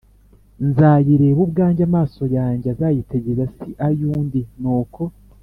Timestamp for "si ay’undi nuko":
3.55-5.01